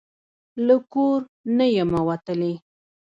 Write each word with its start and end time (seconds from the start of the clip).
له 0.65 0.75
کور 0.93 1.19
نه 1.57 1.65
یمه 1.77 2.01
وتلې 2.07 2.53